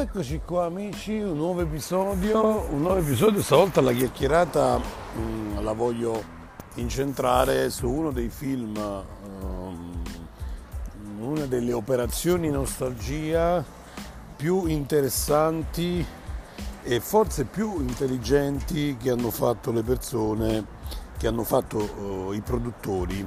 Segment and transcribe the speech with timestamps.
[0.00, 5.72] Eccoci qua amici, un nuovo episodio, un nuovo episodio, stavolta la chiacchierata mh, mm, la
[5.72, 6.24] voglio
[6.76, 10.02] incentrare su uno dei film, um,
[11.18, 13.62] una delle operazioni nostalgia
[14.36, 16.02] più interessanti
[16.82, 20.64] e forse più intelligenti che hanno fatto le persone,
[21.18, 23.20] che hanno fatto uh, i produttori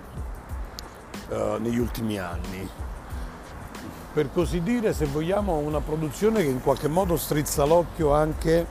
[1.30, 2.68] uh, negli ultimi anni
[4.14, 8.66] per così dire, se vogliamo, una produzione che in qualche modo strizza l'occhio anche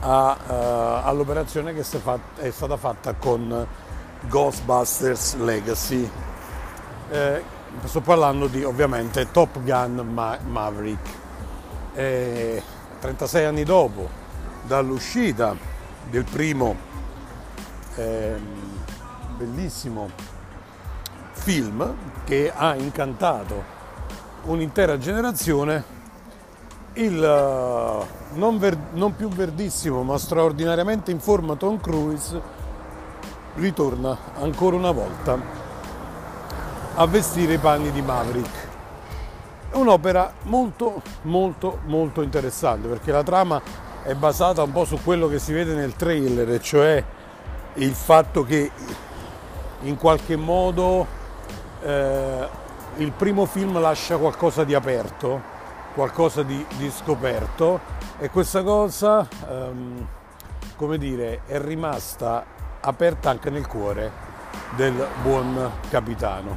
[0.00, 3.66] uh, all'operazione che è stata fatta con
[4.26, 6.10] Ghostbusters Legacy.
[7.10, 7.42] Eh,
[7.84, 11.08] sto parlando di ovviamente Top Gun Ma- Maverick.
[11.92, 12.62] Eh,
[13.00, 14.08] 36 anni dopo
[14.62, 15.54] dall'uscita
[16.08, 16.74] del primo
[17.96, 18.40] eh,
[19.36, 20.10] bellissimo
[21.32, 23.76] film che ha incantato
[24.44, 25.96] un'intera generazione
[26.94, 32.40] il uh, non, ver- non, più verdissimo ma straordinariamente in forma Tom Cruise
[33.54, 35.38] ritorna ancora una volta
[36.94, 38.66] a vestire i panni di Maverick.
[39.70, 43.60] È un'opera molto molto molto interessante perché la trama
[44.02, 47.04] è basata un po' su quello che si vede nel trailer, cioè
[47.74, 48.70] il fatto che
[49.82, 51.06] in qualche modo
[51.82, 52.48] eh,
[52.98, 55.40] il primo film lascia qualcosa di aperto,
[55.94, 57.80] qualcosa di, di scoperto
[58.18, 60.04] e questa cosa, um,
[60.74, 62.44] come dire, è rimasta
[62.80, 64.10] aperta anche nel cuore
[64.74, 66.56] del buon capitano.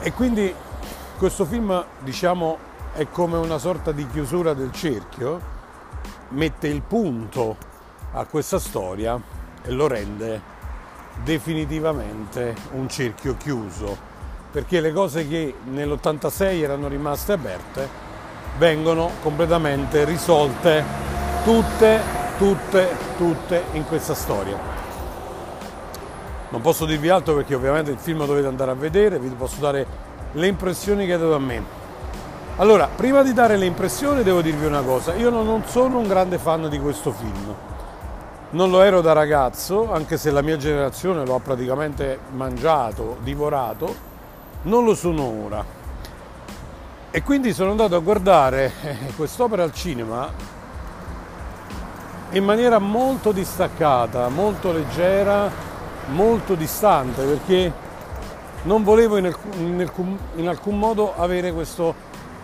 [0.00, 0.54] E quindi
[1.18, 2.58] questo film, diciamo,
[2.94, 5.54] è come una sorta di chiusura del cerchio,
[6.30, 7.56] mette il punto
[8.12, 9.20] a questa storia
[9.62, 10.54] e lo rende
[11.22, 14.05] definitivamente un cerchio chiuso
[14.56, 17.86] perché le cose che nell'86 erano rimaste aperte
[18.56, 20.82] vengono completamente risolte
[21.44, 22.00] tutte,
[22.38, 24.58] tutte, tutte in questa storia.
[26.48, 29.86] Non posso dirvi altro perché ovviamente il film dovete andare a vedere, vi posso dare
[30.32, 31.62] le impressioni che ha dato a me.
[32.56, 36.38] Allora, prima di dare le impressioni devo dirvi una cosa, io non sono un grande
[36.38, 37.54] fan di questo film.
[38.52, 44.14] Non lo ero da ragazzo, anche se la mia generazione lo ha praticamente mangiato, divorato,
[44.66, 45.64] non lo sono ora.
[47.10, 50.30] E quindi sono andato a guardare eh, quest'opera al cinema
[52.30, 55.50] in maniera molto distaccata, molto leggera,
[56.08, 57.72] molto distante, perché
[58.64, 61.94] non volevo in alcun, in alcun, modo avere questo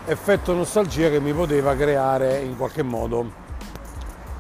[0.07, 3.41] effetto nostalgia che mi poteva creare in qualche modo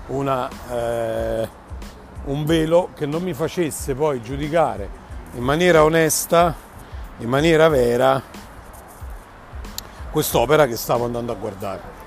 [0.06, 1.48] una, eh,
[2.24, 5.00] un velo che non mi facesse poi giudicare
[5.34, 6.54] in maniera onesta
[7.22, 8.20] in maniera vera
[10.10, 12.00] quest'opera che stavo andando a guardare.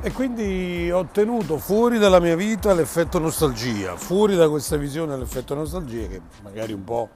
[0.00, 5.54] E quindi ho tenuto fuori dalla mia vita l'effetto nostalgia, fuori da questa visione l'effetto
[5.54, 7.08] nostalgia che magari un po',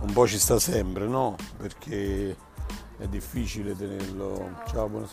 [0.00, 1.36] un po ci sta sempre, no?
[1.56, 2.36] Perché
[3.00, 5.08] è difficile tenerlo, ciao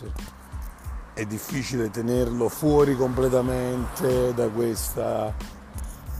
[1.14, 5.34] è difficile tenerlo fuori completamente da questa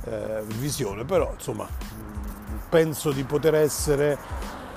[0.05, 1.69] eh, visione, però insomma
[2.71, 4.17] penso di poter essere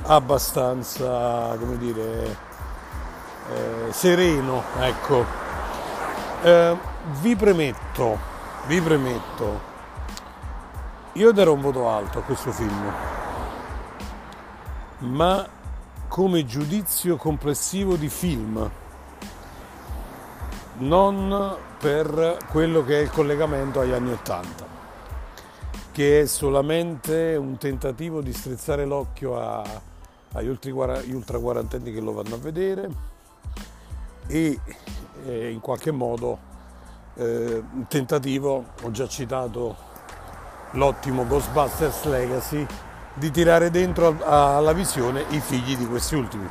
[0.04, 2.38] abbastanza, come dire,
[3.54, 5.26] eh, sereno, ecco.
[6.44, 6.78] Eh,
[7.22, 8.20] vi premetto,
[8.68, 9.62] vi premetto,
[11.14, 12.94] io darò un voto alto a questo film,
[15.00, 15.60] ma
[16.12, 18.70] come giudizio complessivo di film,
[20.80, 24.66] non per quello che è il collegamento agli anni Ottanta,
[25.94, 29.64] che è solamente un tentativo di strizzare l'occhio a,
[30.34, 32.90] agli ultra quarantenni che lo vanno a vedere
[34.28, 34.60] e
[35.26, 36.38] eh, in qualche modo
[37.14, 39.78] eh, un tentativo, ho già citato
[40.72, 42.68] l'ottimo Ghostbusters Legacy,
[43.14, 46.48] di tirare dentro alla visione i figli di questi ultimi.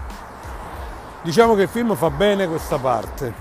[1.23, 3.33] Diciamo che il film fa bene questa parte,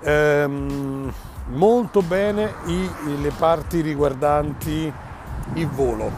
[0.00, 1.12] ehm,
[1.46, 2.90] molto bene i,
[3.20, 4.92] le parti riguardanti
[5.54, 6.10] il volo.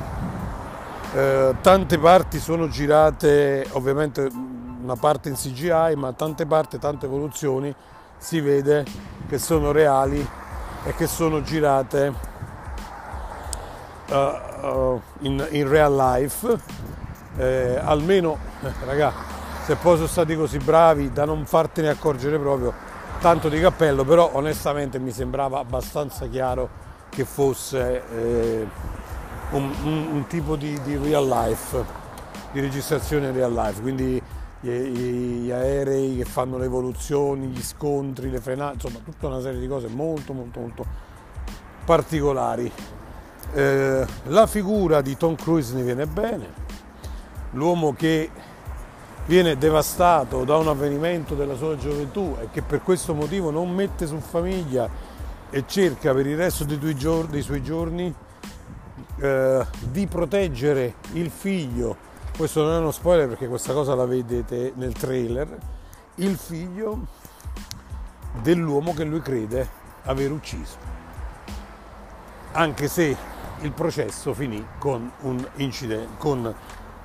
[1.13, 4.29] Eh, tante parti sono girate, ovviamente
[4.83, 7.75] una parte in CGI, ma tante parti, tante evoluzioni
[8.17, 8.85] si vede
[9.29, 10.27] che sono reali
[10.85, 12.30] e che sono girate
[14.11, 16.59] uh, in, in, real life,
[17.37, 18.37] eh, almeno,
[18.85, 19.13] raga,
[19.65, 22.73] se poi sono stati così bravi da non fartene accorgere proprio,
[23.21, 28.67] tanto di cappello, però onestamente mi sembrava abbastanza chiaro che fosse eh,
[29.51, 31.85] un, un, un, tipo di, di, real life,
[32.53, 34.23] di registrazione real life, quindi
[34.61, 39.59] gli, gli, aerei che fanno le evoluzioni, gli scontri, le frenate, insomma tutta una serie
[39.59, 40.87] di cose molto molto molto
[41.85, 42.71] particolari.
[43.53, 46.49] Eh, la figura di Tom Cruise ne viene bene,
[47.53, 48.31] l'uomo che
[49.27, 54.07] viene devastato da un avvenimento della sua gioventù e che per questo motivo non mette
[54.07, 54.89] su famiglia
[55.51, 58.15] e cerca per il resto dei, giorni, dei suoi giorni
[59.21, 61.97] eh, di proteggere il figlio,
[62.37, 65.59] questo non è uno spoiler perché questa cosa la vedete nel trailer,
[66.17, 67.07] il figlio
[68.43, 69.69] dell'uomo che lui crede
[70.05, 70.77] aver ucciso,
[72.53, 73.17] anche se
[73.63, 76.55] il processo finì con un incidente, con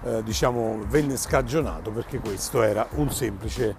[0.04, 3.76] eh, diciamo, venne scagionato perché questo era un semplice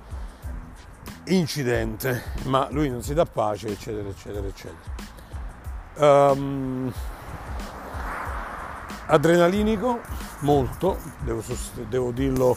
[1.27, 4.95] incidente, ma lui non si dà pace, eccetera, eccetera, eccetera.
[6.33, 6.93] Um,
[9.07, 10.01] adrenalinico,
[10.41, 11.43] molto, devo,
[11.89, 12.57] devo dirlo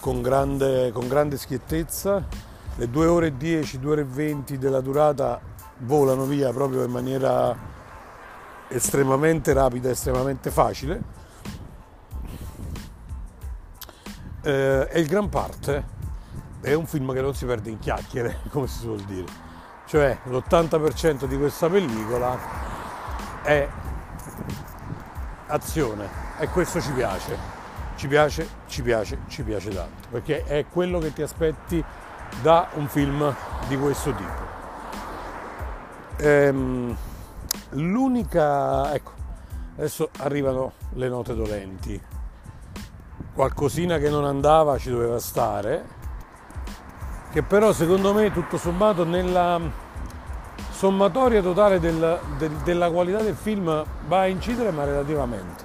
[0.00, 2.54] con grande, con grande, schiettezza.
[2.76, 5.40] Le 2 ore e 10, 2 ore e 20 della durata
[5.78, 7.56] volano via proprio in maniera
[8.68, 11.24] estremamente rapida, estremamente facile
[14.46, 15.94] eh, e il gran parte
[16.60, 19.44] è un film che non si perde in chiacchiere, come si suol dire.
[19.86, 22.38] Cioè l'80% di questa pellicola
[23.42, 23.68] è
[25.48, 26.08] azione
[26.38, 27.54] e questo ci piace.
[27.96, 31.82] Ci piace, ci piace, ci piace tanto, perché è quello che ti aspetti
[32.42, 33.34] da un film
[33.68, 34.44] di questo tipo.
[36.18, 36.96] Ehm,
[37.70, 39.12] l'unica, ecco,
[39.76, 42.00] adesso arrivano le note dolenti
[43.36, 45.84] qualcosina che non andava ci doveva stare,
[47.30, 49.60] che però secondo me tutto sommato nella
[50.70, 55.64] sommatoria totale del, del, della qualità del film va a incidere ma relativamente,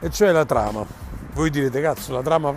[0.00, 0.84] e cioè la trama.
[1.32, 2.52] Voi direte cazzo la trama,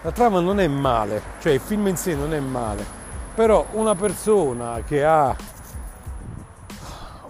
[0.00, 2.86] la trama non è male, cioè il film in sé non è male,
[3.34, 5.34] però una persona che ha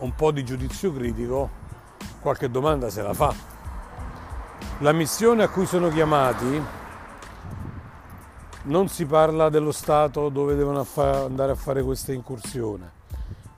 [0.02, 1.48] un po' di giudizio critico
[2.20, 3.34] qualche domanda se la fa.
[4.78, 6.62] La missione a cui sono chiamati
[8.64, 12.90] non si parla dello Stato dove devono andare a fare questa incursione,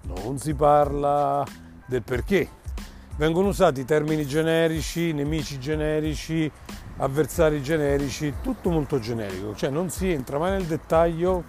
[0.03, 1.45] non si parla
[1.87, 2.63] del perché.
[3.17, 6.51] Vengono usati termini generici, nemici generici,
[6.97, 11.45] avversari generici, tutto molto generico, cioè non si entra mai nel dettaglio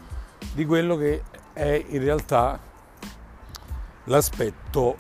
[0.54, 2.60] di quello che è in realtà
[4.06, 4.98] l'aspetto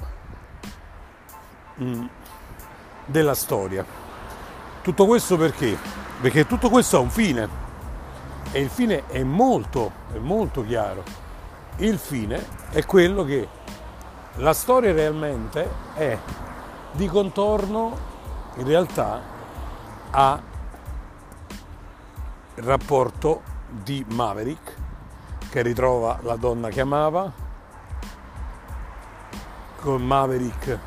[1.81, 2.05] mm,
[3.05, 3.85] della storia.
[4.81, 5.77] Tutto questo perché?
[6.21, 7.63] Perché tutto questo ha un fine
[8.51, 11.03] e il fine è molto, è molto chiaro.
[11.77, 13.47] Il fine è quello che
[14.35, 16.17] la storia realmente è
[16.91, 18.13] di contorno
[18.55, 19.21] in realtà
[20.11, 20.41] a
[22.57, 24.75] il rapporto di Maverick
[25.49, 27.44] che ritrova la donna che amava
[29.85, 30.79] con Maverick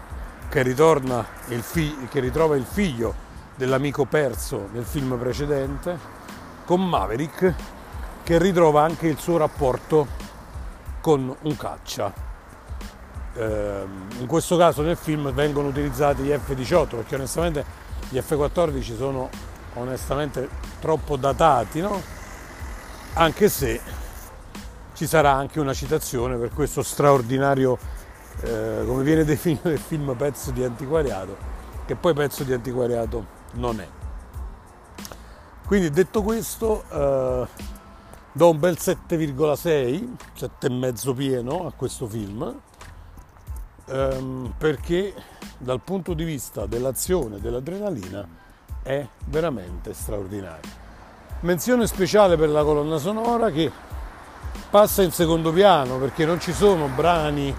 [0.49, 3.15] che, ritorna il fi- che ritrova il figlio
[3.55, 5.97] dell'amico perso nel film precedente,
[6.65, 7.55] con Maverick
[8.25, 10.09] che ritrova anche il suo rapporto
[11.01, 12.13] con un caccia.
[13.35, 13.85] Eh,
[14.19, 17.65] in questo caso nel film vengono utilizzati gli F-18 perché onestamente
[18.09, 19.31] gli F-14 sono
[19.75, 20.49] onestamente
[20.81, 22.03] troppo datati, no?
[23.15, 23.81] anche se
[24.95, 27.79] ci sarà anche una citazione per questo straordinario,
[28.41, 31.37] eh, come viene definito il film, pezzo di antiquariato,
[31.87, 33.89] che poi pezzo di antiquariato non è.
[35.67, 37.47] Quindi detto questo, eh,
[38.33, 42.59] do un bel 7,6, 7,5 pieno a questo film,
[43.87, 45.13] ehm, perché
[45.59, 48.27] dal punto di vista dell'azione, dell'adrenalina,
[48.83, 50.87] è veramente straordinario.
[51.41, 53.71] Menzione speciale per la colonna sonora che
[54.71, 57.55] passa in secondo piano perché non ci sono brani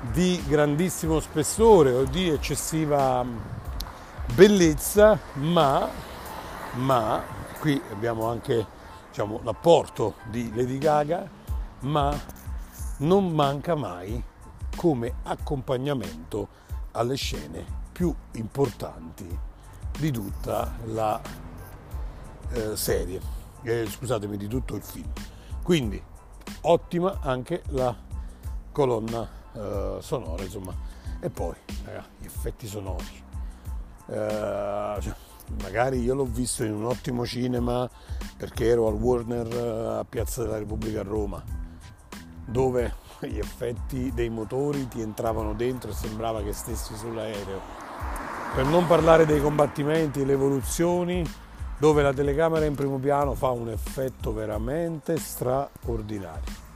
[0.00, 3.24] di grandissimo spessore o di eccessiva
[4.34, 5.88] bellezza, ma,
[6.74, 7.22] ma
[7.58, 8.66] qui abbiamo anche
[9.08, 11.28] diciamo, l'apporto di Lady Gaga,
[11.80, 12.18] ma
[12.98, 14.22] non manca mai
[14.76, 16.48] come accompagnamento
[16.92, 19.38] alle scene più importanti
[19.98, 21.20] di tutta la
[22.52, 23.20] eh, serie,
[23.62, 25.10] eh, scusatemi, di tutto il film.
[25.62, 26.02] Quindi
[26.62, 27.94] ottima anche la
[28.72, 30.74] colonna eh, sonora, insomma.
[31.20, 31.54] E poi,
[31.84, 33.28] ragazzi, gli effetti sonori
[34.10, 35.14] eh, cioè,
[35.62, 37.88] magari io l'ho visto in un ottimo cinema
[38.36, 41.42] perché ero al Warner eh, a Piazza della Repubblica a Roma,
[42.44, 47.78] dove gli effetti dei motori ti entravano dentro e sembrava che stessi sull'aereo.
[48.54, 51.24] Per non parlare dei combattimenti, le evoluzioni,
[51.78, 56.68] dove la telecamera in primo piano fa un effetto veramente straordinario.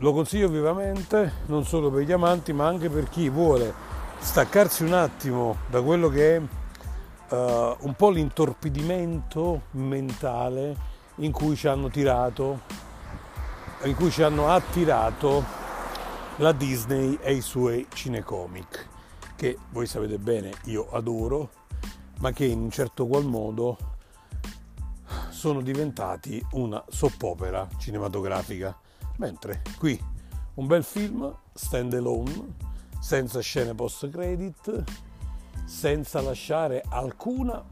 [0.00, 3.74] Lo consiglio vivamente, non solo per gli amanti, ma anche per chi vuole
[4.20, 10.76] staccarsi un attimo da quello che è uh, un po' l'intorpidimento mentale
[11.16, 12.60] in cui ci hanno tirato,
[13.82, 15.44] in cui ci hanno attirato
[16.36, 18.88] la Disney e i suoi cinecomic,
[19.34, 21.50] che voi sapete bene io adoro,
[22.20, 23.76] ma che in un certo qual modo
[25.30, 28.78] sono diventati una soppopera cinematografica.
[29.18, 30.00] Mentre qui
[30.54, 32.54] un bel film stand alone,
[33.00, 34.84] senza scene post credit,
[35.64, 37.64] senza lasciare alcuna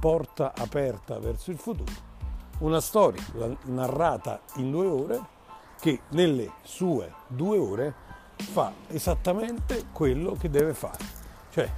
[0.00, 1.92] porta aperta verso il futuro.
[2.58, 3.22] Una storia
[3.64, 5.20] narrata in due ore
[5.80, 7.94] che nelle sue due ore
[8.36, 11.04] fa esattamente quello che deve fare,
[11.50, 11.70] cioè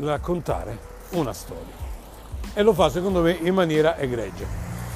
[0.00, 0.78] raccontare
[1.10, 1.86] una storia.
[2.54, 4.46] E lo fa secondo me in maniera egregia.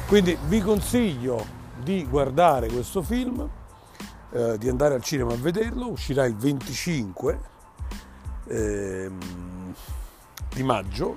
[0.09, 3.49] Quindi vi consiglio di guardare questo film,
[4.31, 7.51] eh, di andare al cinema a vederlo, uscirà il 25.
[8.49, 9.73] Ehm,
[10.55, 11.17] di maggio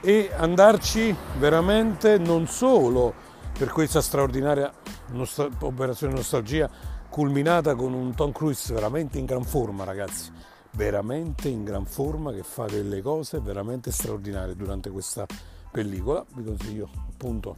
[0.00, 3.14] e andarci veramente non solo
[3.56, 4.72] per questa straordinaria
[5.12, 6.68] nostra- operazione nostalgia
[7.08, 10.32] culminata con un Tom Cruise veramente in gran forma ragazzi
[10.72, 15.24] veramente in gran forma che fa delle cose veramente straordinarie durante questa
[15.70, 17.56] pellicola vi consiglio appunto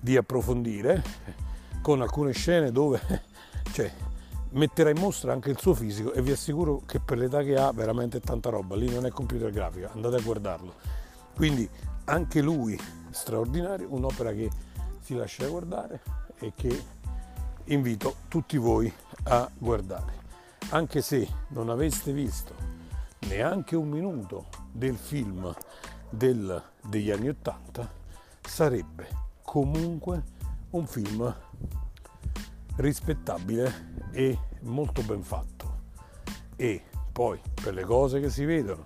[0.00, 1.02] di approfondire
[1.82, 3.00] con alcune scene dove
[3.72, 3.92] cioè,
[4.50, 7.72] metterà in mostra anche il suo fisico e vi assicuro che per l'età che ha
[7.72, 10.74] veramente tanta roba, lì non è computer grafica, andate a guardarlo.
[11.34, 11.68] Quindi
[12.04, 12.78] anche lui
[13.10, 14.50] straordinario, un'opera che
[15.00, 16.02] si lascia guardare
[16.38, 16.84] e che
[17.64, 18.92] invito tutti voi
[19.24, 20.16] a guardare.
[20.70, 22.54] Anche se non aveste visto
[23.20, 25.54] neanche un minuto del film
[26.10, 27.90] del, degli anni Ottanta,
[28.40, 30.22] sarebbe comunque
[30.72, 31.34] un film
[32.76, 35.76] rispettabile e molto ben fatto.
[36.54, 38.84] E poi per le cose che si vedono,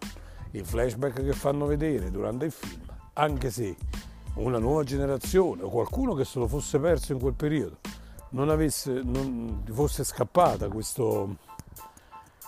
[0.52, 3.74] i flashback che fanno vedere durante il film, anche se
[4.34, 7.78] una nuova generazione o qualcuno che se lo fosse perso in quel periodo
[8.30, 11.38] non, avesse, non fosse scappata questo,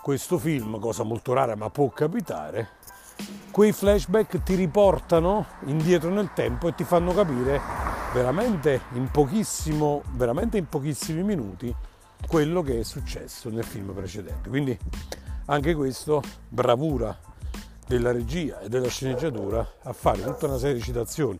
[0.02, 2.68] questo film, cosa molto rara ma può capitare,
[3.50, 7.83] quei flashback ti riportano indietro nel tempo e ti fanno capire
[8.14, 9.10] veramente in,
[10.12, 11.74] veramente in pochissimi minuti
[12.28, 14.48] quello che è successo nel film precedente.
[14.48, 14.78] Quindi
[15.46, 17.18] anche questo, bravura
[17.86, 21.38] della regia e della sceneggiatura a fare tutta una serie di citazioni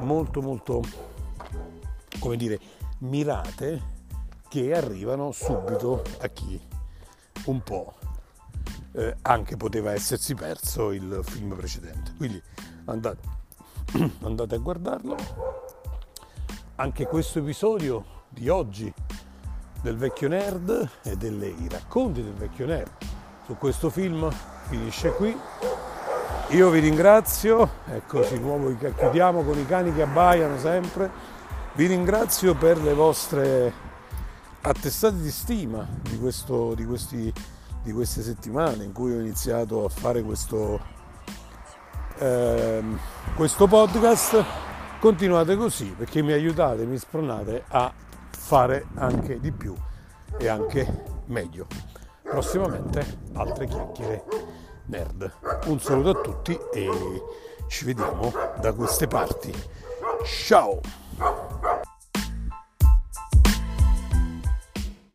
[0.00, 0.80] molto molto,
[2.20, 2.58] come dire,
[2.98, 3.90] mirate
[4.48, 6.60] che arrivano subito a chi
[7.46, 7.94] un po'
[8.92, 12.12] eh, anche poteva essersi perso il film precedente.
[12.16, 12.40] Quindi
[12.84, 13.28] andate,
[14.22, 15.60] andate a guardarlo.
[16.76, 18.92] Anche questo episodio di oggi
[19.82, 22.90] del vecchio nerd e dei racconti del vecchio nerd
[23.44, 24.32] su questo film
[24.68, 25.38] finisce qui.
[26.48, 31.10] Io vi ringrazio, ecco di nuovo chiudiamo con i cani che abbaiano sempre.
[31.74, 33.72] Vi ringrazio per le vostre
[34.62, 37.30] attestate di stima di, questo, di, questi,
[37.82, 40.80] di queste settimane in cui ho iniziato a fare questo,
[42.16, 42.82] eh,
[43.36, 44.71] questo podcast.
[45.02, 47.92] Continuate così perché mi aiutate, mi spronate a
[48.30, 49.74] fare anche di più
[50.38, 51.66] e anche meglio.
[52.22, 54.22] Prossimamente altre chiacchiere
[54.86, 55.28] nerd.
[55.64, 56.88] Un saluto a tutti e
[57.66, 59.52] ci vediamo da queste parti.
[60.24, 60.78] Ciao!